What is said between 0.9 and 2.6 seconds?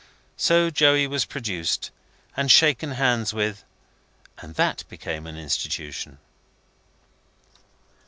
was produced, and